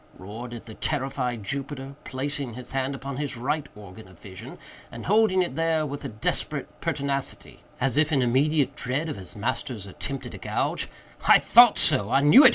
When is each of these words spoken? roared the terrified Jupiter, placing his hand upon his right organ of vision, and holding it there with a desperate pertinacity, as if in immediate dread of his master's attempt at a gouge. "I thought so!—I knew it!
roared 0.17 0.49
the 0.65 0.73
terrified 0.73 1.43
Jupiter, 1.43 1.93
placing 2.05 2.55
his 2.55 2.71
hand 2.71 2.95
upon 2.95 3.17
his 3.17 3.37
right 3.37 3.67
organ 3.75 4.07
of 4.07 4.17
vision, 4.17 4.57
and 4.91 5.05
holding 5.05 5.43
it 5.43 5.53
there 5.53 5.85
with 5.85 6.03
a 6.03 6.07
desperate 6.07 6.81
pertinacity, 6.81 7.59
as 7.79 7.97
if 7.97 8.11
in 8.11 8.23
immediate 8.23 8.75
dread 8.75 9.09
of 9.09 9.15
his 9.15 9.35
master's 9.35 9.85
attempt 9.85 10.25
at 10.25 10.33
a 10.33 10.39
gouge. 10.39 10.89
"I 11.27 11.37
thought 11.37 11.77
so!—I 11.77 12.19
knew 12.21 12.43
it! 12.43 12.49